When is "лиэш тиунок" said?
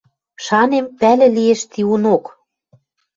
1.35-2.23